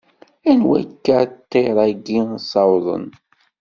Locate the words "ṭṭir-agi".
1.35-2.19